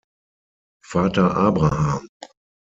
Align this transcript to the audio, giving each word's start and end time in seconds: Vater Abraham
Vater 0.83 1.29
Abraham 1.37 2.01